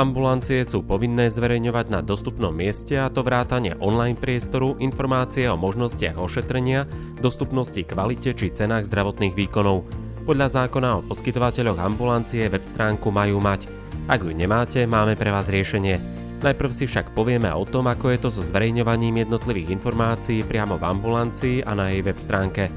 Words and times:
Ambulancie 0.00 0.64
sú 0.64 0.80
povinné 0.80 1.28
zverejňovať 1.28 1.92
na 1.92 2.00
dostupnom 2.00 2.56
mieste 2.56 2.96
a 2.96 3.12
to 3.12 3.20
vrátane 3.20 3.76
online 3.84 4.16
priestoru 4.16 4.80
informácie 4.80 5.44
o 5.44 5.60
možnostiach 5.60 6.16
ošetrenia, 6.16 6.88
dostupnosti 7.20 7.84
kvalite 7.84 8.32
či 8.32 8.48
cenách 8.48 8.88
zdravotných 8.88 9.36
výkonov. 9.36 9.84
Podľa 10.24 10.48
zákona 10.56 10.88
o 10.96 11.04
poskytovateľoch 11.04 11.76
ambulancie 11.76 12.48
web 12.48 12.64
stránku 12.64 13.12
majú 13.12 13.44
mať. 13.44 13.68
Ak 14.08 14.24
ju 14.24 14.32
nemáte, 14.32 14.88
máme 14.88 15.20
pre 15.20 15.28
vás 15.28 15.52
riešenie. 15.52 16.00
Najprv 16.40 16.72
si 16.72 16.88
však 16.88 17.12
povieme 17.12 17.52
o 17.52 17.68
tom, 17.68 17.84
ako 17.84 18.08
je 18.08 18.18
to 18.24 18.28
so 18.32 18.40
zverejňovaním 18.40 19.28
jednotlivých 19.28 19.68
informácií 19.68 20.48
priamo 20.48 20.80
v 20.80 20.96
ambulancii 20.96 21.56
a 21.68 21.76
na 21.76 21.92
jej 21.92 22.00
web 22.00 22.16
stránke. 22.16 22.72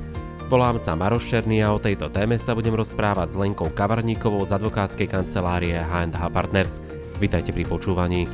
Volám 0.52 0.76
sa 0.76 0.92
Maroš 0.92 1.32
Černý 1.32 1.64
a 1.64 1.72
o 1.72 1.80
tejto 1.80 2.12
téme 2.12 2.36
sa 2.36 2.52
budem 2.52 2.76
rozprávať 2.76 3.32
s 3.32 3.40
Lenkou 3.40 3.72
Kavarníkovou 3.72 4.44
z 4.44 4.60
advokátskej 4.60 5.08
kancelárie 5.08 5.80
H&H 5.80 6.20
Partners. 6.36 6.84
Vítajte 7.24 7.56
pri 7.56 7.64
počúvaní. 7.64 8.28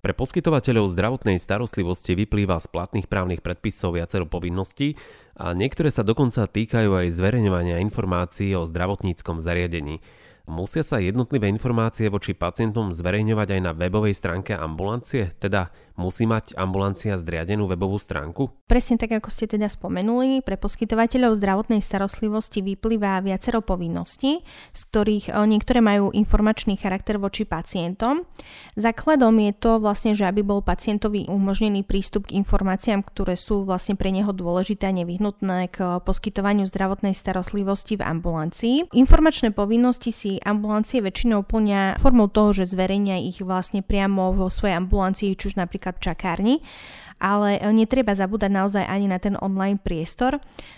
Pre 0.00 0.12
poskytovateľov 0.16 0.88
zdravotnej 0.88 1.36
starostlivosti 1.36 2.16
vyplýva 2.16 2.56
z 2.56 2.64
platných 2.72 3.12
právnych 3.12 3.44
predpisov 3.44 4.00
viacero 4.00 4.24
povinností 4.24 4.96
a 5.36 5.52
niektoré 5.52 5.92
sa 5.92 6.00
dokonca 6.00 6.48
týkajú 6.48 6.96
aj 6.96 7.12
zverejňovania 7.12 7.76
informácií 7.84 8.56
o 8.56 8.64
zdravotníckom 8.64 9.36
zariadení. 9.36 10.00
Musia 10.46 10.86
sa 10.86 11.02
jednotlivé 11.02 11.50
informácie 11.50 12.06
voči 12.06 12.30
pacientom 12.30 12.94
zverejňovať 12.94 13.58
aj 13.58 13.60
na 13.66 13.72
webovej 13.74 14.14
stránke 14.14 14.54
ambulancie, 14.54 15.34
teda 15.42 15.74
musí 15.98 16.22
mať 16.22 16.54
ambulancia 16.54 17.18
zriadenú 17.18 17.66
webovú 17.66 17.98
stránku? 17.98 18.54
Presne 18.70 18.94
tak, 18.94 19.18
ako 19.18 19.26
ste 19.32 19.50
teda 19.50 19.66
spomenuli, 19.66 20.46
pre 20.46 20.54
poskytovateľov 20.54 21.34
zdravotnej 21.34 21.82
starostlivosti 21.82 22.62
vyplýva 22.62 23.26
viacero 23.26 23.58
povinností, 23.58 24.46
z 24.70 24.80
ktorých 24.92 25.34
eh, 25.34 25.44
niektoré 25.50 25.82
majú 25.82 26.14
informačný 26.14 26.78
charakter 26.78 27.18
voči 27.18 27.42
pacientom. 27.42 28.22
Základom 28.78 29.34
je 29.50 29.52
to 29.56 29.82
vlastne, 29.82 30.14
že 30.14 30.30
aby 30.30 30.46
bol 30.46 30.62
pacientovi 30.62 31.26
umožnený 31.26 31.82
prístup 31.82 32.30
k 32.30 32.38
informáciám, 32.38 33.02
ktoré 33.02 33.34
sú 33.34 33.66
vlastne 33.66 33.98
pre 33.98 34.14
neho 34.14 34.30
dôležité 34.30 34.92
a 34.92 34.94
nevyhnutné 34.94 35.74
k 35.74 35.98
poskytovaniu 36.06 36.68
zdravotnej 36.70 37.18
starostlivosti 37.18 37.98
v 37.98 38.06
ambulancii. 38.06 38.94
Informačné 38.94 39.50
povinnosti 39.50 40.14
si 40.14 40.35
ambulancie 40.42 41.00
väčšinou 41.00 41.46
plnia 41.46 41.96
formou 41.96 42.28
toho, 42.28 42.52
že 42.52 42.68
zverejnia 42.68 43.22
ich 43.22 43.40
vlastne 43.40 43.80
priamo 43.80 44.34
vo 44.34 44.50
svojej 44.50 44.76
ambulancii, 44.80 45.38
či 45.38 45.44
už 45.52 45.54
napríklad 45.56 45.96
v 45.96 46.04
čakárni, 46.04 46.54
ale 47.16 47.56
netreba 47.72 48.12
zabúdať 48.12 48.50
naozaj 48.52 48.84
ani 48.84 49.08
na 49.08 49.16
ten 49.16 49.34
online 49.40 49.80
priestor. 49.80 50.36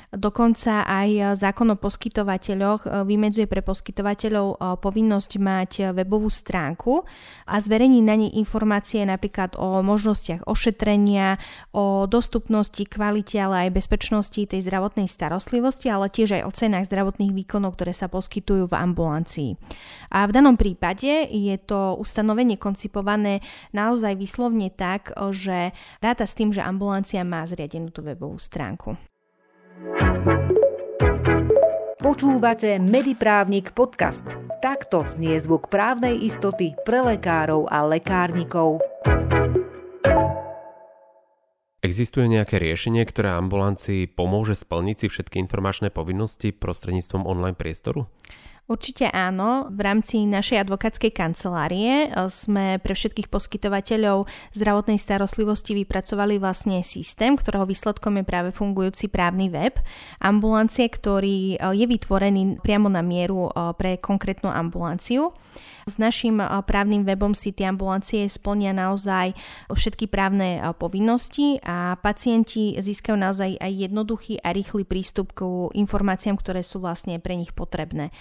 Dokonca 0.08 0.88
aj 0.88 1.36
zákon 1.36 1.68
o 1.68 1.76
poskytovateľoch 1.76 2.88
e, 2.88 3.04
vymedzuje 3.04 3.44
pre 3.44 3.60
poskytovateľov 3.60 4.46
e, 4.48 4.56
povinnosť 4.80 5.30
mať 5.36 5.72
webovú 5.92 6.32
stránku 6.32 7.04
a 7.44 7.60
zverejniť 7.60 8.04
na 8.08 8.16
nej 8.16 8.32
informácie 8.40 9.04
napríklad 9.04 9.60
o 9.60 9.84
možnostiach 9.84 10.48
ošetrenia, 10.48 11.36
o 11.76 12.08
dostupnosti, 12.08 12.80
kvalite, 12.88 13.36
ale 13.36 13.68
aj 13.68 13.76
bezpečnosti 13.84 14.40
tej 14.40 14.64
zdravotnej 14.64 15.12
starostlivosti, 15.12 15.92
ale 15.92 16.08
tiež 16.08 16.40
aj 16.40 16.42
o 16.48 16.50
cenách 16.56 16.88
zdravotných 16.88 17.36
výkonov, 17.36 17.76
ktoré 17.76 17.92
sa 17.92 18.08
poskytujú 18.08 18.64
v 18.64 18.78
ambulancii. 18.80 19.50
A 20.08 20.24
v 20.24 20.32
danom 20.32 20.56
prípade 20.56 21.28
je 21.28 21.56
to 21.60 22.00
ustanovenie 22.00 22.56
koncipované 22.56 23.44
naozaj 23.76 24.16
vyslovne 24.16 24.72
tak, 24.72 25.12
že 25.36 25.76
ráta 26.00 26.27
s 26.28 26.36
tým, 26.36 26.52
že 26.52 26.60
ambulancia 26.60 27.24
má 27.24 27.40
zriadenú 27.48 27.88
tú 27.88 28.04
webovú 28.04 28.36
stránku. 28.36 29.00
Počúvate 31.98 32.76
Mediprávnik 32.76 33.72
podcast. 33.72 34.22
Takto 34.60 35.08
znie 35.08 35.40
zvuk 35.40 35.72
právnej 35.72 36.20
istoty 36.20 36.76
pre 36.84 37.00
lekárov 37.00 37.66
a 37.72 37.88
lekárnikov. 37.88 38.84
Existuje 41.78 42.26
nejaké 42.26 42.58
riešenie, 42.58 43.06
ktoré 43.06 43.32
ambulancii 43.38 44.10
pomôže 44.10 44.58
splniť 44.58 44.96
si 44.98 45.06
všetky 45.08 45.38
informačné 45.40 45.94
povinnosti 45.94 46.50
prostredníctvom 46.50 47.22
online 47.22 47.54
priestoru? 47.54 48.10
Určite 48.68 49.08
áno. 49.08 49.72
V 49.72 49.80
rámci 49.80 50.28
našej 50.28 50.68
advokátskej 50.68 51.08
kancelárie 51.16 52.04
e, 52.04 52.28
sme 52.28 52.76
pre 52.76 52.92
všetkých 52.92 53.32
poskytovateľov 53.32 54.28
zdravotnej 54.52 55.00
starostlivosti 55.00 55.72
vypracovali 55.72 56.36
vlastne 56.36 56.84
systém, 56.84 57.32
ktorého 57.32 57.64
výsledkom 57.64 58.20
je 58.20 58.28
práve 58.28 58.50
fungujúci 58.52 59.08
právny 59.08 59.48
web 59.48 59.80
ambulancie, 60.20 60.84
ktorý 60.84 61.56
e, 61.56 61.80
je 61.80 61.86
vytvorený 61.88 62.60
priamo 62.60 62.92
na 62.92 63.00
mieru 63.00 63.48
e, 63.48 63.72
pre 63.72 63.96
konkrétnu 63.96 64.52
ambulanciu. 64.52 65.32
S 65.88 65.96
našim 65.96 66.36
právnym 66.68 67.08
webom 67.08 67.32
si 67.32 67.56
tie 67.56 67.72
ambulancie 67.72 68.28
splnia 68.28 68.76
naozaj 68.76 69.32
všetky 69.72 70.04
právne 70.12 70.60
povinnosti 70.76 71.56
a 71.64 71.96
pacienti 71.98 72.76
získajú 72.76 73.16
naozaj 73.16 73.56
aj 73.56 73.72
jednoduchý 73.88 74.36
a 74.44 74.52
rýchly 74.52 74.84
prístup 74.84 75.32
k 75.32 75.48
informáciám, 75.72 76.36
ktoré 76.36 76.60
sú 76.60 76.84
vlastne 76.84 77.16
pre 77.16 77.40
nich 77.40 77.56
potrebné. 77.56 78.12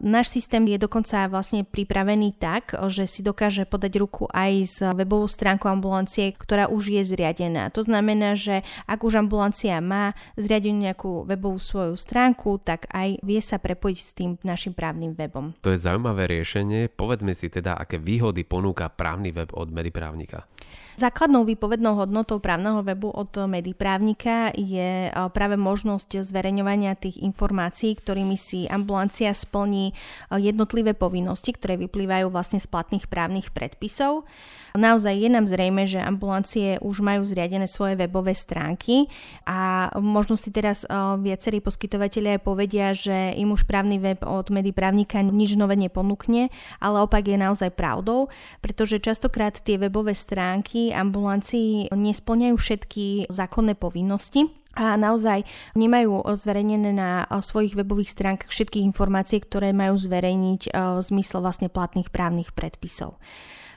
Náš 0.00 0.32
systém 0.32 0.64
je 0.64 0.80
dokonca 0.80 1.28
vlastne 1.28 1.60
pripravený 1.60 2.40
tak, 2.40 2.72
že 2.88 3.04
si 3.04 3.20
dokáže 3.20 3.68
podať 3.68 4.00
ruku 4.00 4.24
aj 4.32 4.52
s 4.64 4.80
webovou 4.80 5.28
stránkou 5.28 5.68
ambulancie, 5.68 6.32
ktorá 6.32 6.72
už 6.72 6.96
je 6.96 7.04
zriadená. 7.04 7.68
To 7.76 7.84
znamená, 7.84 8.32
že 8.32 8.64
ak 8.88 9.04
už 9.04 9.20
ambulancia 9.20 9.76
má 9.84 10.16
zriadenú 10.40 10.88
nejakú 10.88 11.28
webovú 11.28 11.60
svoju 11.60 12.00
stránku, 12.00 12.64
tak 12.64 12.88
aj 12.88 13.20
vie 13.20 13.44
sa 13.44 13.60
prepojiť 13.60 13.98
s 14.00 14.10
tým 14.16 14.40
našim 14.40 14.72
právnym 14.72 15.12
webom. 15.12 15.52
To 15.60 15.68
je 15.68 15.76
zaujímavé 15.76 16.32
riešenie. 16.32 16.88
Povedzme 16.88 17.36
si 17.36 17.52
teda, 17.52 17.76
aké 17.76 18.00
výhody 18.00 18.40
ponúka 18.40 18.88
právny 18.88 19.36
web 19.36 19.52
od 19.52 19.68
Mediprávnika. 19.68 20.48
Základnou 20.96 21.48
výpovednou 21.48 21.96
hodnotou 21.96 22.44
právneho 22.44 22.84
webu 22.84 23.08
od 23.08 23.32
Mediprávnika 23.48 24.52
je 24.52 25.08
práve 25.32 25.56
možnosť 25.56 26.20
zverejňovania 26.20 26.92
tých 26.92 27.24
informácií, 27.24 27.96
ktorými 27.96 28.36
si 28.36 28.68
ambulancia 28.68 29.32
splní 29.32 29.89
jednotlivé 30.30 30.94
povinnosti, 30.94 31.54
ktoré 31.54 31.78
vyplývajú 31.80 32.30
vlastne 32.30 32.58
z 32.58 32.66
platných 32.66 33.06
právnych 33.10 33.50
predpisov. 33.54 34.24
Naozaj 34.70 35.14
je 35.18 35.28
nám 35.30 35.50
zrejme, 35.50 35.82
že 35.82 35.98
ambulancie 35.98 36.78
už 36.78 37.02
majú 37.02 37.26
zriadené 37.26 37.66
svoje 37.66 37.98
webové 37.98 38.38
stránky 38.38 39.10
a 39.42 39.90
možno 39.98 40.38
si 40.38 40.54
teraz 40.54 40.86
viacerí 41.18 41.58
poskytovateľia 41.58 42.38
povedia, 42.38 42.94
že 42.94 43.34
im 43.34 43.50
už 43.50 43.66
právny 43.66 43.98
web 43.98 44.22
od 44.22 44.46
Mediprávnika 44.54 45.26
nič 45.26 45.58
nové 45.58 45.74
neponúkne, 45.74 46.54
ale 46.78 47.02
opak 47.02 47.26
je 47.26 47.34
naozaj 47.34 47.74
pravdou, 47.74 48.30
pretože 48.62 49.02
častokrát 49.02 49.58
tie 49.58 49.74
webové 49.74 50.14
stránky 50.14 50.94
ambulancií 50.94 51.90
nesplňajú 51.90 52.54
všetky 52.54 53.26
zákonné 53.26 53.74
povinnosti 53.74 54.59
a 54.78 54.94
naozaj 54.94 55.42
nemajú 55.74 56.22
zverejnené 56.30 56.94
na 56.94 57.26
svojich 57.28 57.74
webových 57.74 58.14
stránkach 58.14 58.50
všetky 58.54 58.82
informácie, 58.86 59.42
ktoré 59.42 59.74
majú 59.74 59.98
zverejniť 59.98 60.70
v 60.70 61.00
zmysle 61.02 61.42
vlastne 61.42 61.66
platných 61.66 62.08
právnych 62.14 62.54
predpisov. 62.54 63.18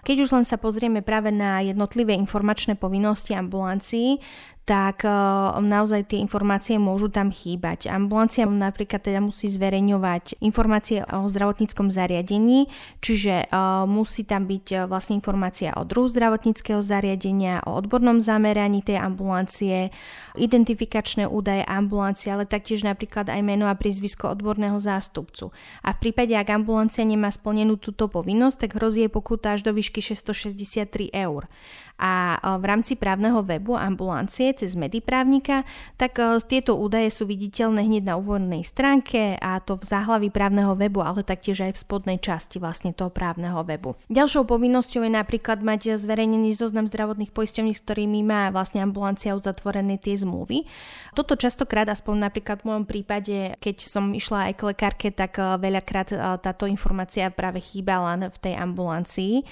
Keď 0.03 0.17
už 0.19 0.29
len 0.35 0.43
sa 0.43 0.59
pozrieme 0.59 0.99
práve 0.99 1.31
na 1.31 1.63
jednotlivé 1.63 2.11
informačné 2.19 2.75
povinnosti 2.75 3.39
ambulancií, 3.39 4.19
tak 4.63 5.03
uh, 5.03 5.59
naozaj 5.59 6.07
tie 6.07 6.23
informácie 6.23 6.79
môžu 6.79 7.11
tam 7.11 7.35
chýbať. 7.35 7.91
Ambulancia 7.91 8.47
napríklad 8.47 9.03
teda 9.03 9.19
musí 9.19 9.51
zverejňovať 9.51 10.39
informácie 10.39 11.03
o 11.03 11.27
zdravotníckom 11.27 11.91
zariadení, 11.91 12.71
čiže 13.03 13.51
uh, 13.51 13.83
musí 13.83 14.23
tam 14.23 14.47
byť 14.47 14.65
uh, 14.71 14.79
vlastne 14.87 15.19
informácia 15.19 15.75
o 15.75 15.83
druhu 15.83 16.07
zdravotníckého 16.07 16.79
zariadenia, 16.79 17.59
o 17.67 17.75
odbornom 17.75 18.23
zameraní 18.23 18.79
tej 18.79 19.03
ambulancie, 19.03 19.91
identifikačné 20.39 21.27
údaje 21.27 21.67
ambulancie, 21.67 22.31
ale 22.31 22.47
taktiež 22.47 22.87
napríklad 22.87 23.27
aj 23.27 23.43
meno 23.43 23.67
a 23.67 23.75
prízvisko 23.75 24.31
odborného 24.31 24.79
zástupcu. 24.79 25.51
A 25.83 25.91
v 25.91 26.07
prípade, 26.07 26.39
ak 26.39 26.55
ambulancia 26.55 27.03
nemá 27.03 27.27
splnenú 27.35 27.75
túto 27.75 28.07
povinnosť, 28.07 28.67
tak 28.67 28.79
hrozí 28.79 29.03
jej 29.03 29.11
pokuta 29.11 29.59
až 29.59 29.67
do 29.67 29.75
výšky 29.75 29.99
663 29.99 31.11
eur 31.11 31.51
a 31.97 32.41
v 32.59 32.63
rámci 32.65 32.99
právneho 32.99 33.45
webu 33.45 33.77
ambulancie 33.79 34.51
cez 34.51 34.75
Mediprávnika, 34.75 35.63
tak 35.95 36.19
tieto 36.49 36.75
údaje 36.75 37.07
sú 37.13 37.23
viditeľné 37.29 37.85
hneď 37.85 38.03
na 38.11 38.15
úvodnej 38.19 38.65
stránke 38.65 39.37
a 39.39 39.61
to 39.63 39.79
v 39.79 39.85
záhlaví 39.87 40.27
právneho 40.33 40.75
webu, 40.75 40.99
ale 41.05 41.23
taktiež 41.23 41.63
aj 41.63 41.77
v 41.77 41.81
spodnej 41.85 42.17
časti 42.19 42.59
vlastne 42.59 42.91
toho 42.91 43.13
právneho 43.13 43.61
webu. 43.63 43.95
Ďalšou 44.11 44.43
povinnosťou 44.49 45.05
je 45.05 45.13
napríklad 45.13 45.61
mať 45.61 45.95
zverejnený 45.95 46.57
zoznam 46.57 46.89
zdravotných 46.89 47.31
poisťovní, 47.31 47.71
s 47.71 47.83
ktorými 47.85 48.19
má 48.25 48.49
vlastne 48.49 48.83
ambulancia 48.83 49.37
uzatvorené 49.37 49.95
tie 50.01 50.17
zmluvy. 50.17 50.67
Toto 51.13 51.37
častokrát, 51.39 51.87
aspoň 51.87 52.27
napríklad 52.27 52.65
v 52.65 52.67
môjom 52.73 52.85
prípade, 52.89 53.55
keď 53.63 53.75
som 53.79 54.11
išla 54.11 54.51
aj 54.51 54.53
k 54.59 54.61
lekárke, 54.75 55.07
tak 55.13 55.39
veľakrát 55.39 56.11
táto 56.41 56.67
informácia 56.67 57.29
práve 57.31 57.63
chýbala 57.63 58.17
v 58.27 58.37
tej 58.41 58.59
ambulancii 58.59 59.45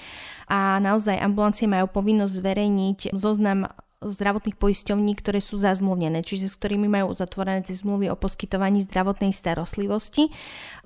a 0.52 0.76
naozaj 0.82 1.16
ambulancie 1.16 1.64
majú 1.64 1.88
povinnosť 1.88 2.31
zverejniť 2.32 3.12
zoznam 3.12 3.68
zdravotných 4.02 4.58
poisťovní, 4.58 5.14
ktoré 5.18 5.38
sú 5.38 5.62
zazmluvnené, 5.62 6.26
čiže 6.26 6.50
s 6.50 6.58
ktorými 6.58 6.90
majú 6.90 7.14
uzatvorené 7.14 7.62
tie 7.62 7.78
zmluvy 7.78 8.10
o 8.10 8.16
poskytovaní 8.18 8.82
zdravotnej 8.82 9.30
starostlivosti. 9.30 10.34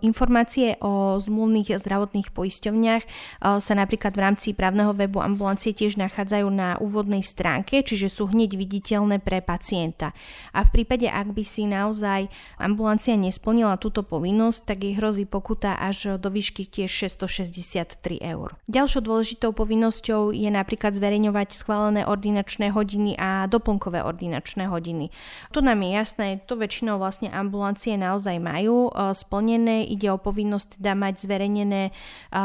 Informácie 0.05 0.77
o 0.85 1.17
zmluvných 1.17 1.81
zdravotných 1.81 2.35
poisťovniach 2.37 3.03
sa 3.41 3.73
napríklad 3.73 4.13
v 4.13 4.21
rámci 4.21 4.49
právneho 4.53 4.93
webu 4.93 5.25
ambulancie 5.25 5.73
tiež 5.73 5.97
nachádzajú 5.97 6.49
na 6.53 6.77
úvodnej 6.77 7.25
stránke, 7.25 7.81
čiže 7.81 8.13
sú 8.13 8.29
hneď 8.29 8.61
viditeľné 8.61 9.23
pre 9.23 9.41
pacienta. 9.41 10.13
A 10.53 10.67
v 10.67 10.83
prípade, 10.83 11.09
ak 11.09 11.33
by 11.33 11.45
si 11.47 11.65
naozaj 11.65 12.29
ambulancia 12.61 13.15
nesplnila 13.17 13.79
túto 13.81 14.05
povinnosť, 14.05 14.61
tak 14.69 14.85
jej 14.85 14.99
hrozí 14.99 15.25
pokuta 15.25 15.79
až 15.79 16.21
do 16.21 16.29
výšky 16.29 16.67
tiež 16.67 16.91
663 17.09 18.21
eur. 18.21 18.59
Ďalšou 18.67 19.01
dôležitou 19.07 19.55
povinnosťou 19.55 20.35
je 20.35 20.51
napríklad 20.51 20.93
zverejňovať 20.99 21.55
schválené 21.55 22.03
ordinačné 22.03 22.75
hodiny 22.75 23.06
a 23.15 23.47
doplnkové 23.47 24.03
ordinačné 24.03 24.67
hodiny. 24.67 25.15
To 25.55 25.63
nám 25.63 25.87
je 25.87 25.91
jasné, 25.95 26.29
to 26.51 26.59
väčšinou 26.59 26.99
vlastne 26.99 27.31
ambulancie 27.31 27.95
naozaj 27.95 28.43
majú 28.43 28.91
e, 28.91 29.13
splnené, 29.15 29.87
ide 29.87 30.11
o 30.11 30.19
povinnosť 30.19 30.83
teda 30.83 30.99
mať 30.99 31.15
zverejnené, 31.23 31.83
e, 31.89 31.93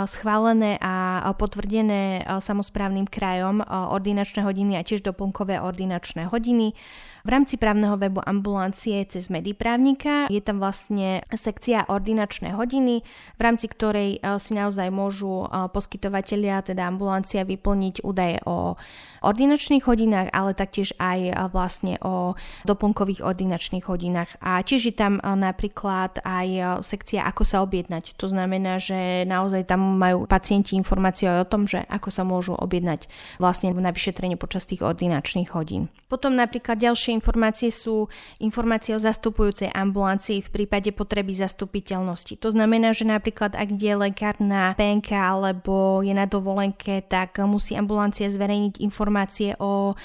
schválené 0.06 0.78
a 0.78 1.26
potvrdené 1.34 2.22
e, 2.22 2.42
samozprávnym 2.44 3.10
krajom 3.10 3.64
ordinačné 3.72 4.44
hodiny 4.44 4.76
a 4.78 4.86
tiež 4.86 5.02
doplnkové 5.02 5.64
ordinačné 5.64 6.28
hodiny. 6.28 6.76
V 7.22 7.30
rámci 7.30 7.62
právneho 7.62 8.02
webu 8.02 8.18
ambulancie 8.26 9.06
cez 9.06 9.30
Mediprávnika 9.30 10.26
je 10.34 10.42
tam 10.42 10.58
vlastne 10.58 11.22
sekcia 11.30 11.86
ordinačné 11.86 12.58
hodiny, 12.58 13.06
v 13.38 13.42
rámci 13.42 13.70
ktorej 13.70 14.18
si 14.42 14.52
naozaj 14.58 14.90
môžu 14.90 15.46
poskytovateľia, 15.70 16.66
teda 16.66 16.90
ambulancia 16.90 17.46
vyplniť 17.46 18.02
údaje 18.02 18.42
o 18.50 18.74
ordinačných 19.22 19.86
hodinách, 19.86 20.34
ale 20.34 20.51
taktiež 20.54 20.94
aj 21.02 21.20
e, 21.30 21.34
vlastne 21.50 21.98
o 22.02 22.38
doplnkových 22.68 23.24
ordinačných 23.24 23.86
hodinách. 23.86 24.38
A 24.40 24.62
tiež 24.62 24.92
je 24.92 24.96
tam 24.96 25.18
napríklad 25.22 26.22
aj 26.22 26.82
sekcia 26.86 27.24
ako 27.26 27.44
sa 27.44 27.64
objednať. 27.64 28.18
To 28.18 28.28
znamená, 28.28 28.78
že 28.78 29.24
naozaj 29.28 29.68
tam 29.70 29.98
majú 29.98 30.26
pacienti 30.26 30.76
informácie 30.76 31.30
o 31.30 31.48
tom, 31.48 31.66
že 31.66 31.84
ako 31.88 32.10
sa 32.10 32.24
môžu 32.24 32.54
objednať 32.58 33.08
vlastne 33.38 33.74
na 33.74 33.90
vyšetrenie 33.94 34.36
počas 34.36 34.68
tých 34.68 34.84
ordinačných 34.84 35.52
hodín. 35.56 35.88
Potom 36.12 36.36
napríklad 36.36 36.78
ďalšie 36.78 37.16
informácie 37.16 37.72
sú 37.72 38.12
informácie 38.44 38.94
o 38.96 39.02
zastupujúcej 39.02 39.72
ambulancii 39.72 40.44
v 40.44 40.50
prípade 40.50 40.92
potreby 40.92 41.32
zastupiteľnosti. 41.32 42.36
To 42.44 42.52
znamená, 42.52 42.92
že 42.92 43.08
napríklad 43.08 43.56
ak 43.56 43.70
je 43.80 43.94
lekár 43.96 44.36
na 44.44 44.76
PNK 44.76 45.10
alebo 45.16 46.04
je 46.04 46.12
na 46.12 46.28
dovolenke, 46.28 47.02
tak 47.08 47.40
musí 47.48 47.80
ambulancia 47.80 48.28
zverejniť 48.28 48.84
informácie 48.84 49.56
o 49.58 49.96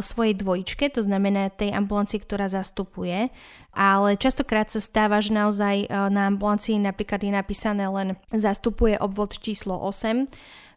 svojej 0.00 0.34
dvojičke, 0.38 0.90
to 0.90 1.04
znamená 1.04 1.52
tej 1.52 1.76
ambulancii, 1.76 2.22
ktorá 2.22 2.48
zastupuje. 2.48 3.28
Ale 3.74 4.16
častokrát 4.16 4.70
sa 4.70 4.80
stáva, 4.80 5.20
že 5.20 5.34
naozaj 5.34 5.76
e, 5.84 5.86
na 5.90 6.30
ambulancii 6.30 6.78
napríklad 6.80 7.22
je 7.22 7.32
napísané 7.34 7.84
len 7.90 8.16
zastupuje 8.32 8.96
obvod 8.98 9.36
číslo 9.36 9.76
8, 9.76 10.30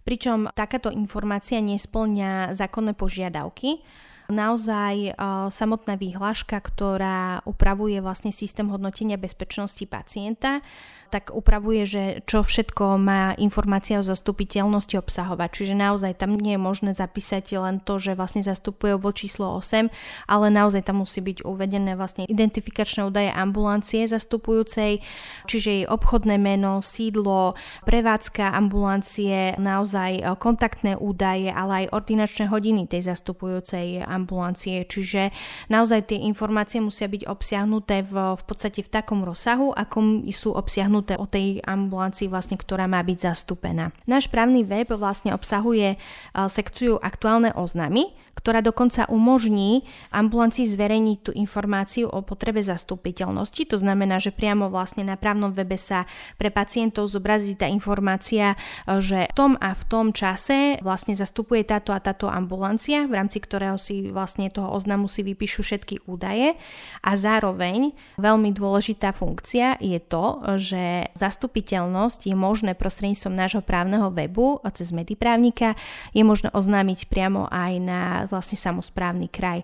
pričom 0.04 0.52
takáto 0.54 0.92
informácia 0.92 1.64
nesplňa 1.64 2.58
zákonné 2.58 2.94
požiadavky 2.94 3.82
naozaj 4.28 5.16
uh, 5.16 5.48
samotná 5.48 5.96
výhláška, 5.96 6.60
ktorá 6.60 7.40
upravuje 7.48 8.04
vlastne 8.04 8.36
systém 8.36 8.68
hodnotenia 8.68 9.16
bezpečnosti 9.16 9.84
pacienta, 9.88 10.60
tak 11.08 11.32
upravuje, 11.36 11.84
že 11.88 12.04
čo 12.24 12.44
všetko 12.44 13.00
má 13.00 13.36
informácia 13.38 14.00
o 14.00 14.06
zastupiteľnosti 14.06 14.96
obsahovať. 14.96 15.50
Čiže 15.52 15.76
naozaj 15.76 16.20
tam 16.20 16.40
nie 16.40 16.56
je 16.56 16.62
možné 16.62 16.92
zapísať 16.96 17.60
len 17.60 17.80
to, 17.84 18.00
že 18.00 18.16
vlastne 18.16 18.44
zastupuje 18.44 18.96
vo 18.96 19.12
číslo 19.12 19.60
8, 19.60 19.92
ale 20.28 20.46
naozaj 20.50 20.88
tam 20.88 21.04
musí 21.04 21.20
byť 21.24 21.44
uvedené 21.44 21.94
vlastne 21.94 22.28
identifikačné 22.28 23.08
údaje 23.08 23.30
ambulancie 23.32 24.04
zastupujúcej, 24.08 25.00
čiže 25.48 25.70
jej 25.82 25.86
obchodné 25.86 26.36
meno, 26.42 26.84
sídlo, 26.84 27.54
prevádzka 27.84 28.56
ambulancie, 28.56 29.56
naozaj 29.62 30.38
kontaktné 30.42 30.98
údaje, 30.98 31.54
ale 31.54 31.86
aj 31.86 31.94
ordinačné 31.94 32.50
hodiny 32.50 32.90
tej 32.90 33.12
zastupujúcej 33.14 34.04
ambulancie. 34.04 34.84
Čiže 34.84 35.30
naozaj 35.70 36.14
tie 36.14 36.20
informácie 36.26 36.82
musia 36.82 37.06
byť 37.06 37.30
obsiahnuté 37.30 38.04
v, 38.04 38.36
v 38.36 38.44
podstate 38.44 38.82
v 38.82 38.90
takom 38.90 39.22
rozsahu, 39.22 39.72
akom 39.72 40.26
sú 40.32 40.54
obsiahnuté 40.54 40.97
rozhodnuté 40.98 41.14
o 41.22 41.30
tej 41.30 41.62
ambulancii, 41.62 42.26
vlastne, 42.28 42.58
ktorá 42.58 42.90
má 42.90 43.06
byť 43.06 43.18
zastúpená. 43.30 43.94
Náš 44.10 44.34
právny 44.34 44.66
web 44.66 44.90
vlastne 44.98 45.30
obsahuje 45.38 46.02
sekciu 46.34 46.98
aktuálne 46.98 47.54
oznamy, 47.54 48.18
ktorá 48.34 48.62
dokonca 48.62 49.10
umožní 49.10 49.86
ambulancii 50.14 50.70
zverejniť 50.70 51.18
tú 51.22 51.32
informáciu 51.34 52.10
o 52.10 52.22
potrebe 52.22 52.62
zastupiteľnosti. 52.62 53.62
To 53.70 53.78
znamená, 53.78 54.22
že 54.22 54.34
priamo 54.34 54.70
vlastne 54.70 55.06
na 55.06 55.18
právnom 55.18 55.54
webe 55.54 55.78
sa 55.78 56.06
pre 56.38 56.50
pacientov 56.50 57.10
zobrazí 57.10 57.58
tá 57.58 57.70
informácia, 57.70 58.58
že 58.88 59.30
v 59.30 59.36
tom 59.38 59.54
a 59.62 59.74
v 59.74 59.84
tom 59.90 60.14
čase 60.14 60.78
vlastne 60.86 61.18
zastupuje 61.18 61.66
táto 61.66 61.94
a 61.94 62.00
táto 62.02 62.30
ambulancia, 62.30 63.10
v 63.10 63.18
rámci 63.18 63.42
ktorého 63.42 63.78
si 63.82 64.10
vlastne 64.14 64.50
toho 64.54 64.70
oznamu 64.74 65.10
si 65.10 65.26
vypíšu 65.26 65.62
všetky 65.66 66.06
údaje 66.06 66.56
a 67.04 67.12
zároveň 67.18 67.92
veľmi 68.22 68.54
dôležitá 68.54 69.12
funkcia 69.12 69.82
je 69.82 69.98
to, 69.98 70.26
že 70.62 70.84
zastupiteľnosť 71.16 72.30
je 72.30 72.36
možné 72.38 72.72
prostredníctvom 72.78 73.34
nášho 73.34 73.62
právneho 73.66 74.12
webu 74.14 74.60
cez 74.74 74.94
Mediprávnika, 74.94 75.74
je 76.14 76.24
možné 76.24 76.54
oznámiť 76.54 77.10
priamo 77.10 77.50
aj 77.50 77.74
na 77.82 78.02
vlastne 78.28 78.60
samozprávny 78.60 79.28
kraj. 79.32 79.64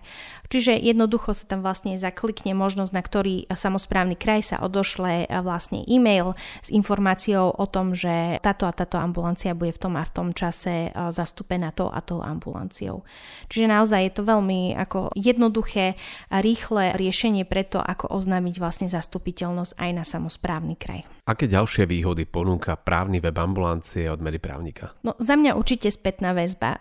Čiže 0.52 0.76
jednoducho 0.76 1.32
sa 1.32 1.48
tam 1.48 1.64
vlastne 1.64 1.96
zaklikne 1.96 2.52
možnosť, 2.52 2.92
na 2.92 3.02
ktorý 3.02 3.34
samozprávny 3.48 4.14
kraj 4.14 4.54
sa 4.54 4.56
odošle 4.60 5.26
vlastne 5.40 5.82
e-mail 5.88 6.36
s 6.60 6.68
informáciou 6.68 7.50
o 7.50 7.66
tom, 7.66 7.96
že 7.96 8.38
táto 8.44 8.68
a 8.68 8.72
táto 8.76 9.00
ambulancia 9.00 9.56
bude 9.56 9.72
v 9.72 9.82
tom 9.88 9.94
a 9.96 10.04
v 10.04 10.14
tom 10.14 10.28
čase 10.36 10.92
zastúpená 11.10 11.72
tou 11.72 11.88
a 11.88 11.98
tou 12.04 12.20
ambulanciou. 12.20 13.02
Čiže 13.48 13.66
naozaj 13.72 14.00
je 14.04 14.12
to 14.14 14.22
veľmi 14.22 14.76
ako 14.76 15.16
jednoduché 15.16 15.96
a 16.28 16.44
rýchle 16.44 16.92
riešenie 16.94 17.48
preto, 17.48 17.80
ako 17.80 18.12
oznámiť 18.12 18.54
vlastne 18.60 18.88
zastupiteľnosť 18.92 19.80
aj 19.80 19.90
na 19.96 20.04
samozprávny 20.04 20.76
kraj. 20.76 21.02
Aké 21.24 21.48
ďalšie 21.48 21.88
výhody 21.88 22.28
ponúka 22.28 22.76
právny 22.76 23.16
web 23.16 23.32
ambulancie 23.40 24.12
od 24.12 24.20
Mediprávnika? 24.20 24.92
No 25.00 25.16
za 25.16 25.40
mňa 25.40 25.56
určite 25.56 25.88
spätná 25.88 26.36
väzba. 26.36 26.76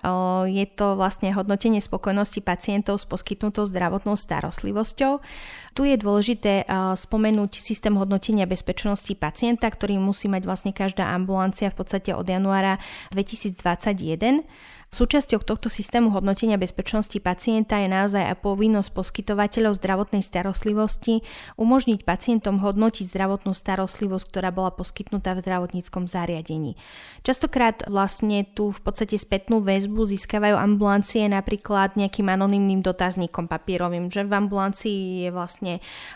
Je 0.52 0.68
to 0.68 1.00
vlastne 1.00 1.32
hodnotenie 1.32 1.80
spokojnosti 1.80 2.44
pacientov 2.44 3.00
s 3.00 3.08
poskytnutou 3.08 3.64
zdravotnou 3.64 4.20
starostlivosťou. 4.20 5.24
Tu 5.74 5.90
je 5.90 5.98
dôležité 5.98 6.70
spomenúť 6.94 7.58
systém 7.58 7.98
hodnotenia 7.98 8.46
bezpečnosti 8.46 9.10
pacienta, 9.18 9.66
ktorý 9.66 9.98
musí 9.98 10.30
mať 10.30 10.46
vlastne 10.46 10.72
každá 10.72 11.10
ambulancia 11.10 11.74
v 11.74 11.82
podstate 11.82 12.14
od 12.14 12.30
januára 12.30 12.78
2021. 13.10 14.46
Súčasťou 14.94 15.42
tohto 15.42 15.74
systému 15.74 16.14
hodnotenia 16.14 16.54
bezpečnosti 16.62 17.18
pacienta 17.18 17.82
je 17.82 17.90
naozaj 17.90 18.30
aj 18.30 18.46
povinnosť 18.46 18.94
poskytovateľov 18.94 19.74
zdravotnej 19.82 20.22
starostlivosti 20.22 21.26
umožniť 21.58 22.06
pacientom 22.06 22.62
hodnotiť 22.62 23.10
zdravotnú 23.10 23.58
starostlivosť, 23.58 24.26
ktorá 24.30 24.54
bola 24.54 24.70
poskytnutá 24.70 25.34
v 25.34 25.42
zdravotníckom 25.42 26.06
zariadení. 26.06 26.78
Častokrát 27.26 27.82
vlastne 27.90 28.46
tu 28.46 28.70
v 28.70 28.86
podstate 28.86 29.18
spätnú 29.18 29.66
väzbu 29.66 30.06
získavajú 30.06 30.62
ambulancie 30.62 31.26
napríklad 31.26 31.98
nejakým 31.98 32.30
anonymným 32.30 32.86
dotazníkom 32.86 33.50
papierovým, 33.50 34.14
že 34.14 34.22
v 34.30 34.46
ambulancii 34.46 35.26
je 35.26 35.30
vlastne 35.34 35.63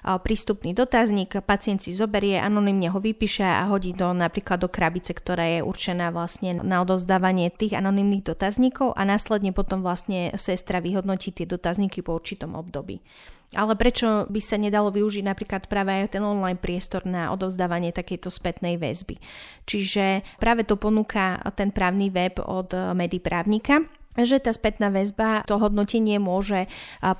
prístupný 0.03 0.71
dotazník, 0.73 1.41
pacient 1.43 1.83
si 1.83 1.91
zoberie, 1.91 2.37
anonymne 2.39 2.89
ho 2.91 2.99
vypíše 2.99 3.45
a 3.45 3.67
hodí 3.67 3.91
do 3.93 4.11
napríklad 4.13 4.61
do 4.61 4.69
krabice, 4.69 5.13
ktorá 5.13 5.45
je 5.57 5.59
určená 5.61 6.11
vlastne 6.11 6.59
na 6.61 6.83
odovzdávanie 6.83 7.49
tých 7.53 7.75
anonymných 7.75 8.27
dotazníkov 8.27 8.93
a 8.93 9.01
následne 9.07 9.51
potom 9.55 9.83
vlastne 9.83 10.33
sestra 10.35 10.83
vyhodnotí 10.83 11.31
tie 11.33 11.47
dotazníky 11.47 12.03
po 12.03 12.17
určitom 12.17 12.53
období. 12.57 12.99
Ale 13.55 13.79
prečo 13.79 14.27
by 14.27 14.43
sa 14.43 14.59
nedalo 14.59 14.91
využiť 14.91 15.23
napríklad 15.23 15.71
práve 15.71 16.03
aj 16.03 16.19
ten 16.19 16.23
online 16.23 16.59
priestor 16.59 17.07
na 17.07 17.31
odovzdávanie 17.31 17.95
takejto 17.95 18.27
spätnej 18.27 18.75
väzby? 18.75 19.15
Čiže 19.63 20.27
práve 20.35 20.67
to 20.67 20.75
ponúka 20.75 21.39
ten 21.55 21.71
právny 21.71 22.11
web 22.11 22.43
od 22.43 22.75
Mediprávnika, 22.91 23.87
že 24.17 24.41
tá 24.41 24.49
spätná 24.49 24.89
väzba, 24.89 25.45
to 25.45 25.61
hodnotenie 25.61 26.17
môže 26.17 26.65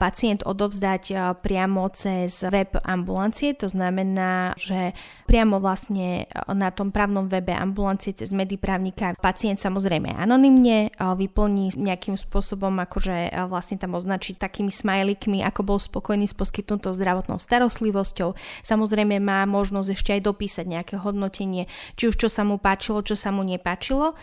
pacient 0.01 0.42
odovzdať 0.42 1.38
priamo 1.46 1.86
cez 1.94 2.42
web 2.42 2.74
ambulancie, 2.82 3.54
to 3.54 3.70
znamená, 3.70 4.58
že 4.58 4.98
priamo 5.30 5.62
vlastne 5.62 6.25
na 6.50 6.74
tom 6.74 6.89
právnom 6.89 7.30
webe 7.30 7.54
ambulancie 7.54 8.18
cez 8.18 8.34
mediprávnika 8.34 9.13
pacient 9.22 9.62
samozrejme 9.62 10.13
anonymne 10.18 10.89
vyplní 10.98 11.77
nejakým 11.77 12.18
spôsobom, 12.18 12.74
akože 12.82 13.46
vlastne 13.46 13.77
tam 13.77 13.94
označí 13.94 14.34
takými 14.34 14.74
smajlikmi, 14.74 15.46
ako 15.46 15.62
bol 15.62 15.77
spokojný 15.77 16.25
s 16.25 16.34
poskytnutou 16.34 16.96
zdravotnou 16.98 17.38
starostlivosťou. 17.38 18.34
Samozrejme 18.66 19.22
má 19.22 19.46
možnosť 19.46 19.89
ešte 19.94 20.12
aj 20.18 20.22
dopísať 20.25 20.66
nejaké 20.66 20.96
hodnotenie, 20.98 21.70
či 21.94 22.10
už 22.10 22.16
čo 22.18 22.30
sa 22.32 22.42
mu 22.42 22.58
páčilo, 22.58 23.06
čo 23.06 23.13
sa 23.13 23.30
mu 23.30 23.46
nepáčilo 23.46 24.18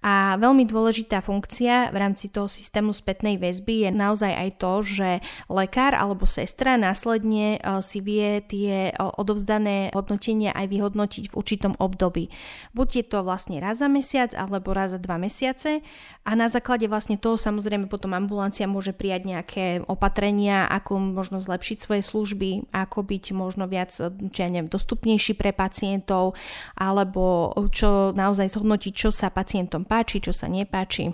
A 0.00 0.40
veľmi 0.40 0.64
dôležitá 0.64 1.20
funkcia 1.20 1.92
v 1.92 1.96
rámci 2.00 2.32
toho 2.32 2.48
systému 2.48 2.96
spätnej 2.96 3.36
väzby 3.36 3.84
je 3.84 3.90
naozaj 3.92 4.32
aj 4.32 4.50
to, 4.56 4.72
že 4.80 5.10
lekár 5.52 5.92
alebo 5.92 6.24
sestra 6.24 6.80
následne 6.80 7.60
si 7.84 8.00
vie 8.00 8.40
tie 8.40 8.96
odovzdané 8.96 9.92
hodnotenia 9.92 10.56
aj 10.56 10.72
vyhodnotiť 10.72 11.24
v 11.28 11.36
určitom 11.36 11.76
období. 11.76 12.32
Buď 12.72 12.88
je 12.96 13.04
to 13.12 13.20
vlastne 13.20 13.60
raz 13.60 13.84
za 13.84 13.92
mesiac 13.92 14.32
alebo 14.32 14.72
raz 14.72 14.96
za 14.96 15.00
dva 15.04 15.20
mesiace 15.20 15.84
a 16.24 16.32
na 16.32 16.48
základe 16.48 16.88
vlastne 16.88 17.20
toho 17.20 17.36
samozrejme 17.36 17.84
potom 17.84 18.16
ambulancia 18.16 18.64
môže 18.64 18.96
prijať 18.96 19.28
nejaké 19.28 19.64
opatrenia, 19.84 20.64
ako 20.72 20.96
možno 20.96 21.44
zlepšiť 21.44 21.76
svoje 21.76 22.00
služby, 22.00 22.72
ako 22.72 23.04
byť 23.04 23.24
možno 23.36 23.68
viac 23.68 23.92
čo 23.92 24.38
ja 24.40 24.48
neviem, 24.48 24.72
dostupnejší 24.72 25.36
pre 25.36 25.52
pacientov 25.52 26.32
alebo 26.72 27.52
čo 27.68 28.16
naozaj 28.16 28.48
zhodnotiť, 28.48 28.92
čo 28.96 29.12
sa 29.12 29.28
pacientom 29.28 29.84
páči, 29.90 30.22
čo 30.22 30.30
sa 30.30 30.46
nepáči. 30.46 31.10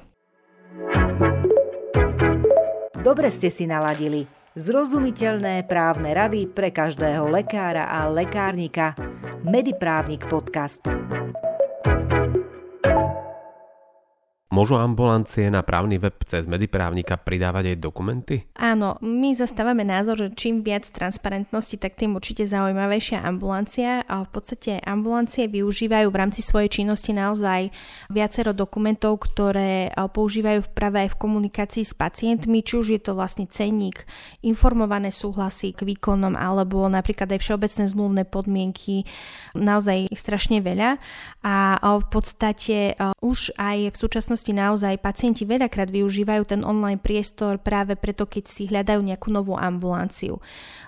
Dobre 3.00 3.33
ste 3.33 3.49
si 3.49 3.64
naladili. 3.64 4.28
Zrozumiteľné 4.56 5.64
právne 5.64 6.12
rady 6.12 6.49
pre 6.52 6.68
každého 6.68 7.28
lekára 7.33 7.88
a 7.88 8.04
lekárnika. 8.09 8.92
Mediprávnik 9.40 10.28
podcast. 10.28 10.85
Môžu 14.56 14.80
ambulancie 14.80 15.52
na 15.52 15.60
právny 15.60 16.00
web 16.00 16.16
cez 16.25 16.48
Mediprávnika 16.48 17.20
pridávať 17.20 17.76
aj 17.76 17.76
dokumenty? 17.76 18.48
Áno, 18.56 18.96
my 19.04 19.36
zastávame 19.36 19.84
názor, 19.84 20.16
že 20.16 20.32
čím 20.32 20.64
viac 20.64 20.88
transparentnosti, 20.88 21.76
tak 21.76 22.00
tým 22.00 22.16
určite 22.16 22.48
zaujímavejšia 22.48 23.20
ambulancia. 23.20 24.00
A 24.08 24.25
v 24.25 24.30
podstate 24.32 24.80
ambulancie 24.80 25.44
využívajú 25.52 26.08
v 26.08 26.16
rámci 26.16 26.40
svojej 26.40 26.72
činnosti 26.72 27.12
naozaj 27.12 27.68
viacero 28.08 28.56
dokumentov, 28.56 29.28
ktoré 29.28 29.92
používajú 29.92 30.72
práve 30.72 31.04
aj 31.04 31.12
v 31.12 31.20
komunikácii 31.20 31.84
s 31.84 31.92
pacientmi, 31.92 32.64
či 32.64 32.80
už 32.80 32.96
je 32.96 33.00
to 33.04 33.12
vlastne 33.12 33.44
cenník, 33.52 34.08
informované 34.40 35.12
súhlasy 35.12 35.76
k 35.76 35.84
výkonom 35.84 36.32
alebo 36.32 36.88
napríklad 36.88 37.28
aj 37.28 37.44
všeobecné 37.44 37.84
zmluvné 37.92 38.22
podmienky, 38.25 39.04
naozaj 39.52 40.08
ich 40.08 40.16
strašne 40.16 40.64
veľa. 40.64 40.96
A 41.44 41.76
v 41.76 42.06
podstate 42.08 42.96
už 43.20 43.52
aj 43.60 43.92
v 43.92 43.96
súčasnosti 44.00 44.45
súčasnosti 44.46 44.52
naozaj 44.54 45.02
pacienti 45.02 45.42
veľakrát 45.42 45.90
využívajú 45.90 46.42
ten 46.46 46.60
online 46.62 47.00
priestor 47.00 47.58
práve 47.58 47.98
preto, 47.98 48.26
keď 48.26 48.44
si 48.46 48.70
hľadajú 48.70 49.00
nejakú 49.02 49.28
novú 49.34 49.58
ambulanciu. 49.58 50.38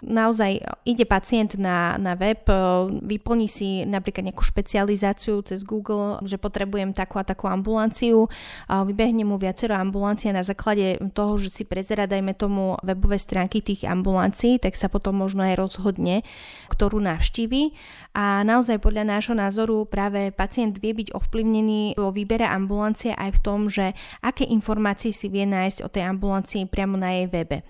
Naozaj 0.03 0.63
ide 0.87 1.05
pacient 1.05 1.59
na, 1.59 1.99
na 1.99 2.15
web, 2.15 2.47
e, 2.47 2.55
vyplní 3.03 3.49
si 3.51 3.83
napríklad 3.83 4.31
nejakú 4.31 4.45
špecializáciu 4.45 5.43
cez 5.43 5.67
Google, 5.67 6.23
že 6.23 6.39
potrebujem 6.39 6.95
takú 6.95 7.19
a 7.19 7.25
takú 7.27 7.51
ambulanciu, 7.51 8.31
vybehne 8.69 9.25
mu 9.27 9.41
viacero 9.41 9.75
ambulancií 9.75 10.31
a 10.31 10.39
na 10.39 10.45
základe 10.45 11.01
toho, 11.15 11.41
že 11.41 11.51
si 11.51 11.63
prezera, 11.67 12.07
dajme 12.07 12.37
tomu, 12.37 12.79
webové 12.85 13.19
stránky 13.19 13.65
tých 13.65 13.89
ambulancií, 13.89 14.61
tak 14.63 14.79
sa 14.79 14.87
potom 14.87 15.19
možno 15.19 15.43
aj 15.43 15.59
rozhodne, 15.59 16.23
ktorú 16.71 17.03
navštívi. 17.03 17.75
A 18.15 18.43
naozaj 18.43 18.83
podľa 18.83 19.05
nášho 19.19 19.35
názoru 19.35 19.87
práve 19.87 20.35
pacient 20.35 20.79
vie 20.79 20.91
byť 20.91 21.15
ovplyvnený 21.15 21.99
vo 21.99 22.11
výbere 22.11 22.47
ambulancie 22.47 23.15
aj 23.15 23.31
v 23.39 23.43
tom, 23.49 23.73
že 23.73 23.97
aké 24.21 24.45
informácie 24.45 25.09
si 25.09 25.33
vie 25.33 25.49
nájsť 25.49 25.81
o 25.81 25.89
tej 25.89 26.05
ambulancii 26.13 26.69
priamo 26.69 27.01
na 27.01 27.17
jej 27.17 27.27
webe. 27.33 27.65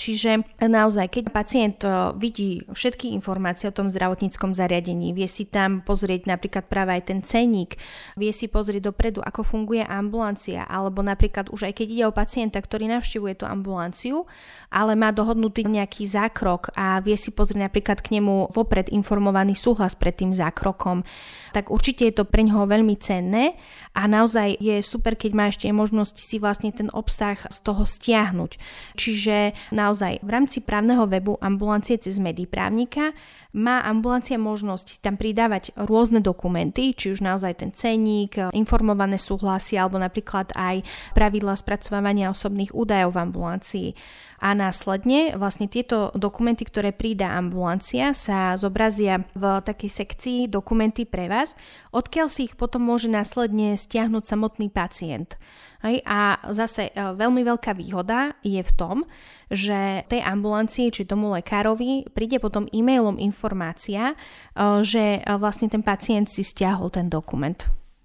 Čiže 0.00 0.46
naozaj, 0.64 1.12
keď 1.12 1.24
pacient 1.28 1.78
e, 1.84 2.16
vidí 2.16 2.64
všetky 2.72 3.12
informácie 3.12 3.68
o 3.68 3.76
tom 3.76 3.92
zdravotníckom 3.92 4.56
zariadení, 4.56 5.12
vie 5.12 5.28
si 5.28 5.44
tam 5.44 5.84
pozrieť 5.84 6.24
napríklad 6.30 6.64
práve 6.70 6.96
aj 6.96 7.02
ten 7.12 7.20
cenník, 7.20 7.76
vie 8.16 8.32
si 8.32 8.48
pozrieť 8.48 8.88
dopredu, 8.88 9.20
ako 9.20 9.44
funguje 9.44 9.84
ambulancia, 9.84 10.64
alebo 10.64 11.04
napríklad 11.04 11.52
už 11.52 11.68
aj 11.68 11.82
keď 11.82 11.86
ide 11.90 12.04
o 12.06 12.14
pacienta, 12.14 12.62
ktorý 12.62 12.88
navštevuje 12.88 13.42
tú 13.42 13.44
ambulanciu, 13.44 14.24
ale 14.70 14.94
má 14.94 15.10
dohodnutý 15.10 15.66
nejaký 15.66 16.06
zákrok 16.06 16.70
a 16.78 17.02
vie 17.02 17.18
si 17.18 17.34
pozrieť 17.34 17.68
napríklad 17.68 17.98
k 17.98 18.22
nemu 18.22 18.54
vopred 18.54 18.88
informovaný 18.94 19.58
súhlas 19.58 19.98
pred 19.98 20.14
tým 20.14 20.30
zákrokom, 20.30 21.02
tak 21.50 21.74
určite 21.74 22.06
je 22.06 22.14
to 22.14 22.24
pre 22.24 22.46
ňoho 22.46 22.70
veľmi 22.70 22.94
cenné 23.02 23.58
a 23.98 24.06
naozaj 24.06 24.62
je 24.62 24.78
super, 24.78 25.17
keď 25.18 25.30
má 25.34 25.50
ešte 25.50 25.66
možnosť 25.74 26.16
si 26.16 26.38
vlastne 26.38 26.70
ten 26.70 26.86
obsah 26.94 27.36
z 27.50 27.58
toho 27.66 27.82
stiahnuť. 27.82 28.54
Čiže 28.94 29.58
naozaj 29.74 30.22
v 30.22 30.30
rámci 30.30 30.62
právneho 30.62 31.10
webu 31.10 31.34
ambulancie 31.42 31.98
cez 31.98 32.22
Mediprávnika 32.22 33.12
má 33.56 33.80
ambulancia 33.80 34.36
možnosť 34.36 35.00
tam 35.00 35.16
pridávať 35.16 35.72
rôzne 35.74 36.20
dokumenty, 36.20 36.92
či 36.92 37.16
už 37.16 37.24
naozaj 37.24 37.64
ten 37.64 37.70
cenník, 37.72 38.36
informované 38.52 39.16
súhlasy 39.16 39.80
alebo 39.80 39.96
napríklad 39.96 40.52
aj 40.52 40.84
pravidla 41.16 41.56
spracovávania 41.56 42.28
osobných 42.28 42.76
údajov 42.76 43.16
v 43.16 43.20
ambulancii. 43.24 43.88
A 44.38 44.54
následne 44.54 45.34
vlastne 45.34 45.66
tieto 45.66 46.14
dokumenty, 46.14 46.62
ktoré 46.62 46.94
prída 46.94 47.34
ambulancia, 47.34 48.14
sa 48.14 48.54
zobrazia 48.54 49.26
v 49.34 49.64
takej 49.64 49.90
sekcii 49.90 50.38
dokumenty 50.46 51.08
pre 51.08 51.26
vás, 51.26 51.58
odkiaľ 51.90 52.30
si 52.30 52.46
ich 52.46 52.54
potom 52.54 52.84
môže 52.84 53.10
následne 53.10 53.74
stiahnuť 53.74 54.22
samotný 54.22 54.70
pacient. 54.70 55.07
Hej, 55.78 56.02
a 56.02 56.42
zase 56.50 56.90
e, 56.90 56.92
veľmi 56.98 57.46
veľká 57.46 57.70
výhoda 57.78 58.34
je 58.42 58.58
v 58.58 58.72
tom, 58.74 59.06
že 59.46 60.02
tej 60.10 60.26
ambulancii 60.26 60.90
či 60.90 61.06
tomu 61.06 61.30
lekárovi 61.30 62.10
príde 62.10 62.42
potom 62.42 62.66
e-mailom 62.74 63.14
informácia, 63.22 64.12
e, 64.12 64.14
že 64.82 65.22
e, 65.22 65.30
vlastne 65.38 65.70
ten 65.70 65.86
pacient 65.86 66.26
si 66.26 66.42
stiahol 66.42 66.90
ten 66.90 67.06
dokument. 67.06 67.56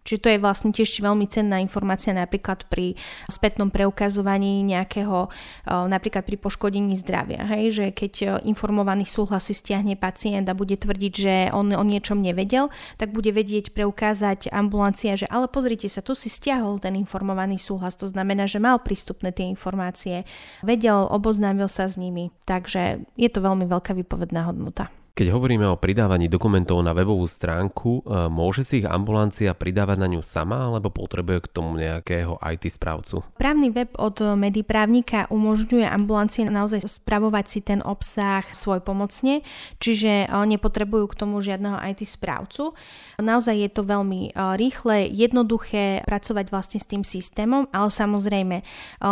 Čiže 0.03 0.19
to 0.19 0.27
je 0.36 0.43
vlastne 0.43 0.72
tiež 0.75 1.00
veľmi 1.00 1.25
cenná 1.31 1.63
informácia 1.63 2.12
napríklad 2.12 2.67
pri 2.67 3.00
spätnom 3.31 3.72
preukazovaní 3.72 4.60
nejakého, 4.67 5.31
napríklad 5.67 6.27
pri 6.27 6.38
poškodení 6.38 6.95
zdravia. 7.00 7.48
Hej? 7.48 7.63
Že 7.72 7.86
keď 7.95 8.13
informovaný 8.43 9.07
súhlas 9.07 9.48
si 9.48 9.55
stiahne 9.55 9.95
pacient 9.95 10.48
a 10.51 10.55
bude 10.55 10.75
tvrdiť, 10.75 11.13
že 11.15 11.36
on 11.55 11.72
o 11.72 11.83
niečom 11.88 12.19
nevedel, 12.19 12.67
tak 13.00 13.15
bude 13.15 13.31
vedieť 13.31 13.72
preukázať 13.72 14.51
ambulancia, 14.51 15.15
že 15.15 15.27
ale 15.31 15.48
pozrite 15.48 15.88
sa, 15.88 16.03
tu 16.03 16.13
si 16.13 16.27
stiahol 16.27 16.83
ten 16.83 17.00
informovaný 17.00 17.55
súhlas. 17.55 17.95
To 18.00 18.07
znamená, 18.07 18.43
že 18.43 18.60
mal 18.60 18.83
prístupné 18.83 19.31
tie 19.31 19.48
informácie, 19.48 20.27
vedel, 20.62 21.07
oboznámil 21.07 21.72
sa 21.72 21.88
s 21.88 21.95
nimi. 21.95 22.29
Takže 22.43 23.07
je 23.15 23.29
to 23.31 23.39
veľmi 23.39 23.65
veľká 23.65 23.95
výpovedná 23.95 24.51
hodnota. 24.51 24.91
Keď 25.13 25.29
hovoríme 25.29 25.70
o 25.70 25.77
pridávaní 25.77 26.25
dokumentov 26.25 26.82
na 26.82 26.89
webovú 26.89 27.29
stránku, 27.29 28.01
e, 28.01 28.25
môže 28.34 28.65
si 28.65 28.82
ich 28.82 28.89
ambulancia 28.89 29.53
pridávať 29.53 30.01
na 30.01 30.10
ňu 30.10 30.25
sama 30.25 30.65
alebo 30.65 30.89
potrebuje 30.89 31.46
k 31.46 31.51
tomu 31.53 31.77
nejakého 31.77 32.41
IT 32.41 32.65
správcu? 32.74 33.22
Právny 33.38 33.70
web 33.70 33.93
od 34.01 34.17
Mediprávnika 34.34 35.29
umožňuje 35.29 35.86
ambulancii 35.86 36.50
naozaj 36.50 36.89
spravovať 36.89 37.46
si 37.46 37.62
ten 37.62 37.86
obsah 37.86 38.41
svoj 38.58 38.82
pomocne, 38.82 39.46
čiže 39.77 40.25
e, 40.25 40.27
nepotrebujú 40.34 41.05
k 41.13 41.17
tomu 41.22 41.46
žiadneho 41.46 41.77
IT 41.93 42.10
správcu. 42.10 42.74
Naozaj 43.22 43.53
je 43.53 43.70
to 43.70 43.86
veľmi 43.86 44.34
e, 44.34 44.58
rýchle, 44.58 45.13
jednoduché 45.13 46.01
pracovať 46.10 46.50
vlastne 46.50 46.82
s 46.82 46.89
tým 46.89 47.05
systémom, 47.05 47.70
ale 47.70 47.93
samozrejme 47.93 48.65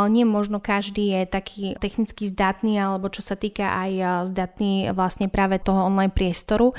nie 0.10 0.25
možno 0.25 0.58
každý 0.58 1.13
je 1.13 1.22
taký 1.29 1.65
technicky 1.77 2.25
zdatný 2.25 2.81
alebo 2.81 3.13
čo 3.13 3.22
sa 3.22 3.38
týka 3.38 3.70
aj 3.70 3.91
zdatný 4.34 4.89
vlastne 4.98 5.29
práve 5.29 5.62
toho 5.62 5.90
online 5.91 6.15
priestoru, 6.15 6.71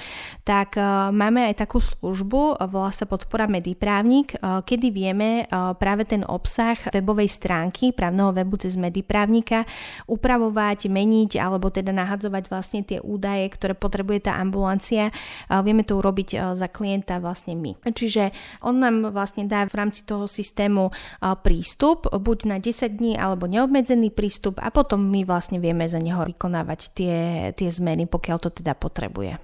tak 0.43 0.81
e, 0.81 0.83
máme 1.13 1.53
aj 1.53 1.61
takú 1.61 1.79
službu, 1.79 2.65
volá 2.73 2.91
sa 2.91 3.05
podpora 3.05 3.45
Mediprávnik, 3.45 4.35
e, 4.35 4.65
kedy 4.65 4.89
vieme 4.89 5.45
e, 5.45 5.55
práve 5.77 6.09
ten 6.09 6.25
obsah 6.25 6.75
webovej 6.89 7.29
stránky 7.29 7.93
právneho 7.93 8.33
webu 8.33 8.57
cez 8.57 8.81
Mediprávnika 8.81 9.69
upravovať, 10.09 10.89
meniť 10.89 11.37
alebo 11.37 11.69
teda 11.69 11.93
nahadzovať 11.93 12.49
vlastne 12.49 12.81
tie 12.81 12.99
údaje, 13.05 13.53
ktoré 13.53 13.77
potrebuje 13.77 14.31
tá 14.31 14.39
ambulancia. 14.39 15.11
Vieme 15.51 15.83
to 15.83 15.99
urobiť 15.99 16.55
za 16.55 16.69
klienta 16.71 17.19
vlastne 17.19 17.59
my. 17.59 17.77
Čiže 17.83 18.31
on 18.63 18.79
nám 18.79 19.11
vlastne 19.11 19.45
dá 19.45 19.67
v 19.67 19.75
rámci 19.75 20.07
toho 20.07 20.31
systému 20.31 20.95
prístup, 21.43 22.09
buď 22.09 22.39
na 22.49 22.57
10 22.63 22.99
dní 22.99 23.13
alebo 23.19 23.51
neobmedzený 23.51 24.15
prístup 24.15 24.63
a 24.63 24.71
potom 24.71 25.03
my 25.03 25.27
vlastne 25.27 25.59
vieme 25.59 25.85
za 25.91 25.99
neho 25.99 26.23
vykonávať 26.23 26.81
tie, 26.95 27.17
tie 27.53 27.69
zmeny, 27.69 28.07
pokiaľ 28.07 28.39
to 28.39 28.51
teda 28.51 28.73
potrebujeme 28.79 29.02
potrebuje. 29.03 29.35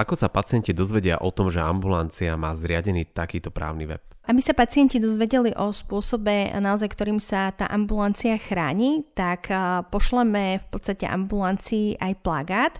Ako 0.00 0.16
sa 0.16 0.32
pacienti 0.32 0.72
dozvedia 0.72 1.20
o 1.20 1.28
tom, 1.28 1.52
že 1.52 1.60
ambulancia 1.60 2.32
má 2.36 2.56
zriadený 2.56 3.12
takýto 3.12 3.52
právny 3.52 3.84
web? 3.84 4.00
Aby 4.20 4.46
sa 4.46 4.54
pacienti 4.54 5.02
dozvedeli 5.02 5.50
o 5.58 5.74
spôsobe, 5.74 6.54
naozaj, 6.54 6.94
ktorým 6.94 7.18
sa 7.18 7.50
tá 7.50 7.66
ambulancia 7.66 8.38
chráni, 8.38 9.02
tak 9.16 9.50
pošleme 9.90 10.62
v 10.62 10.66
podstate 10.70 11.02
ambulancii 11.02 11.98
aj 11.98 12.12
plagát, 12.22 12.74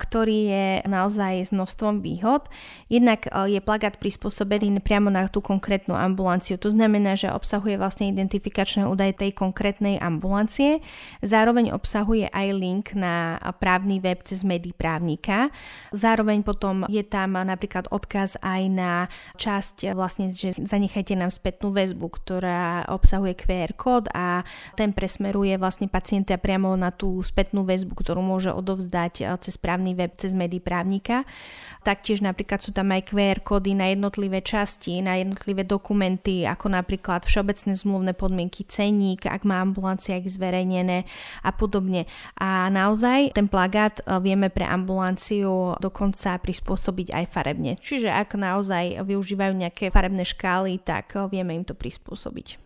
ktorý 0.00 0.38
je 0.48 0.66
naozaj 0.88 1.44
s 1.44 1.50
množstvom 1.52 2.00
výhod. 2.00 2.48
Jednak 2.88 3.28
je 3.28 3.60
plagát 3.60 4.00
prispôsobený 4.00 4.80
priamo 4.80 5.12
na 5.12 5.28
tú 5.28 5.44
konkrétnu 5.44 5.92
ambulanciu. 5.92 6.56
To 6.56 6.72
znamená, 6.72 7.20
že 7.20 7.28
obsahuje 7.28 7.76
vlastne 7.76 8.08
identifikačné 8.08 8.88
údaje 8.88 9.12
tej 9.12 9.36
konkrétnej 9.36 10.00
ambulancie. 10.00 10.80
Zároveň 11.20 11.76
obsahuje 11.76 12.32
aj 12.32 12.48
link 12.56 12.96
na 12.96 13.36
právny 13.60 14.00
web 14.00 14.24
cez 14.24 14.40
Mediprávnika. 14.40 15.52
Zároveň 15.92 16.40
potom 16.40 16.88
je 16.88 17.04
tam 17.04 17.36
napríklad 17.36 17.92
odkaz 17.92 18.40
aj 18.40 18.62
na 18.72 18.92
časť 19.36 19.92
vlastne, 19.92 20.32
že 20.32 20.56
zanechá 20.64 20.83
nechajte 20.84 21.16
nám 21.16 21.32
spätnú 21.32 21.72
väzbu, 21.72 22.06
ktorá 22.12 22.84
obsahuje 22.92 23.32
QR 23.32 23.72
kód 23.72 24.12
a 24.12 24.44
ten 24.76 24.92
presmeruje 24.92 25.56
vlastne 25.56 25.88
pacienta 25.88 26.36
priamo 26.36 26.76
na 26.76 26.92
tú 26.92 27.16
spätnú 27.24 27.64
väzbu, 27.64 27.96
ktorú 27.96 28.20
môže 28.20 28.52
odovzdať 28.52 29.14
eh, 29.24 29.32
cez 29.40 29.56
právny 29.56 29.96
web, 29.96 30.12
cez 30.20 30.36
médií 30.36 30.60
právnika. 30.60 31.24
Taktiež 31.84 32.24
napríklad 32.24 32.64
sú 32.64 32.72
tam 32.72 32.96
aj 32.96 33.12
QR 33.12 33.44
kódy 33.44 33.76
na 33.76 33.92
jednotlivé 33.92 34.40
časti, 34.40 35.04
na 35.04 35.20
jednotlivé 35.20 35.68
dokumenty, 35.68 36.48
ako 36.48 36.72
napríklad 36.72 37.28
všeobecné 37.28 37.76
zmluvné 37.76 38.16
podmienky, 38.16 38.64
ceník, 38.64 39.28
ak 39.28 39.44
má 39.44 39.60
ambulancia 39.60 40.16
ich 40.16 40.32
zverejnené 40.32 41.04
a 41.44 41.52
podobne. 41.52 42.08
A 42.40 42.72
naozaj 42.72 43.36
ten 43.36 43.52
plagát 43.52 44.00
eh, 44.00 44.16
vieme 44.16 44.48
pre 44.48 44.64
ambulanciu 44.64 45.76
dokonca 45.76 46.40
prispôsobiť 46.40 47.12
aj 47.12 47.24
farebne. 47.28 47.76
Čiže 47.76 48.08
ak 48.08 48.32
naozaj 48.40 49.04
využívajú 49.04 49.52
nejaké 49.52 49.92
farebné 49.92 50.24
škály, 50.24 50.80
tak 50.80 51.12
eh, 51.12 51.28
vieme 51.28 51.52
im 51.52 51.68
to 51.68 51.76
prispôsobiť. 51.76 52.63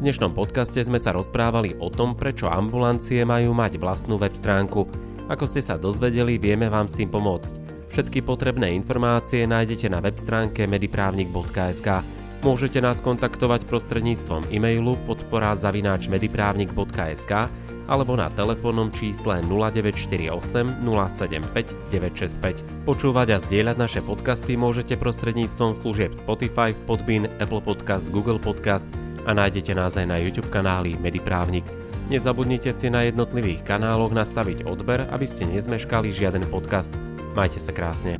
V 0.00 0.08
dnešnom 0.08 0.32
podcaste 0.32 0.80
sme 0.80 0.96
sa 0.96 1.12
rozprávali 1.12 1.76
o 1.76 1.92
tom, 1.92 2.16
prečo 2.16 2.48
ambulancie 2.48 3.20
majú 3.20 3.52
mať 3.52 3.76
vlastnú 3.76 4.16
web 4.16 4.32
stránku. 4.32 4.88
Ako 5.28 5.44
ste 5.44 5.60
sa 5.60 5.76
dozvedeli, 5.76 6.40
vieme 6.40 6.72
vám 6.72 6.88
s 6.88 6.96
tým 6.96 7.12
pomôcť. 7.12 7.84
Všetky 7.92 8.24
potrebné 8.24 8.72
informácie 8.72 9.44
nájdete 9.44 9.92
na 9.92 10.00
web 10.00 10.16
stránke 10.16 10.64
mediprávnik.sk. 10.64 12.00
Môžete 12.40 12.80
nás 12.80 13.04
kontaktovať 13.04 13.68
prostredníctvom 13.68 14.48
e-mailu 14.48 14.96
podpora 15.04 15.52
zavináč 15.52 16.08
mediprávnik.sk 16.08 17.52
alebo 17.84 18.16
na 18.16 18.32
telefónnom 18.32 18.88
čísle 18.96 19.44
0948 19.44 20.32
075 20.80 21.92
965. 21.92 22.88
Počúvať 22.88 23.36
a 23.36 23.38
zdieľať 23.44 23.76
naše 23.76 24.00
podcasty 24.00 24.56
môžete 24.56 24.96
prostredníctvom 24.96 25.76
služieb 25.76 26.16
Spotify, 26.16 26.72
Podbean, 26.88 27.28
Apple 27.36 27.60
Podcast, 27.60 28.08
Google 28.08 28.40
Podcast 28.40 28.88
a 29.30 29.38
nájdete 29.38 29.78
nás 29.78 29.94
aj 29.94 30.10
na 30.10 30.18
YouTube 30.18 30.50
kanáli 30.50 30.98
Mediprávnik. 30.98 31.62
Nezabudnite 32.10 32.74
si 32.74 32.90
na 32.90 33.06
jednotlivých 33.06 33.62
kanáloch 33.62 34.10
nastaviť 34.10 34.66
odber, 34.66 35.06
aby 35.06 35.22
ste 35.22 35.46
nezmeškali 35.46 36.10
žiaden 36.10 36.42
podcast. 36.50 36.90
Majte 37.38 37.62
sa 37.62 37.70
krásne. 37.70 38.18